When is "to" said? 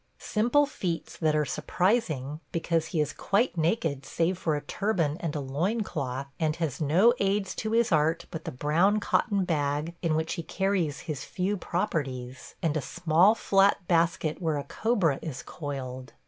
7.57-7.73